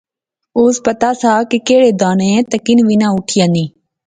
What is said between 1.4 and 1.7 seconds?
کہ